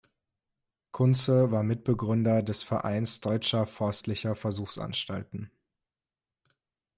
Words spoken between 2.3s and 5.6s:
des Vereins Deutscher Forstlicher Versuchsanstalten.